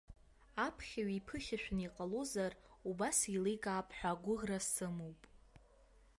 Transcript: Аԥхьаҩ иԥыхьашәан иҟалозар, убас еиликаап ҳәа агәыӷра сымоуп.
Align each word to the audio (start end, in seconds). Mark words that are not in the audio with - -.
Аԥхьаҩ 0.65 1.09
иԥыхьашәан 1.17 1.79
иҟалозар, 1.87 2.53
убас 2.89 3.19
еиликаап 3.29 3.89
ҳәа 3.97 4.11
агәыӷра 4.15 4.59
сымоуп. 4.71 5.21